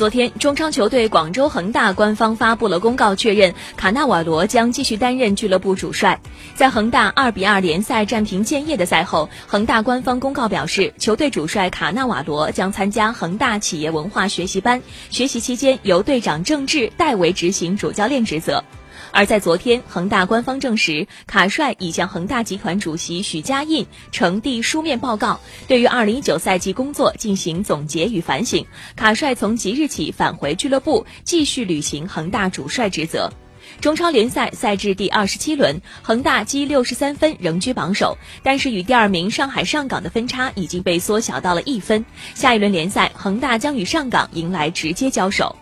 [0.00, 6.18] 昨天，中超球队广州恒大官方发布了公告，确认卡纳瓦罗将继续担任俱乐部主帅。
[6.54, 18.64] 在恒大二比二联赛战平建业的赛后，恒大官方公告表示，球队主帅卡纳瓦罗将参加恒大企业文化学习班，学习期间由队长郑智代为执行主教练职责。
[19.12, 28.64] 而在昨天，恒大官方证实，卡帅已向恒大集团主席许家印呈递书面报告，对于二零一九赛季工作进行总结与反省。
[28.96, 33.32] 卡帅从即日起返回俱乐部，继续履行恒大主帅职责。
[33.80, 42.04] 中超联赛赛至第二十七轮，恒大积六十三分，仍居榜首，但是与第二名上海上港的分差已经被缩小到了一分。
[42.34, 45.56] 下一轮联赛，恒大将与上港迎来直接交手。